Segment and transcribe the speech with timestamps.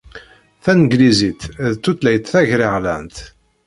[0.63, 1.41] Taneglizit
[1.73, 3.17] d tutlayt tagraɣlant.